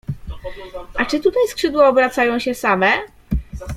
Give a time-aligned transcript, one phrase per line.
[0.99, 2.91] —A czy tutaj skrzydła obracają się same?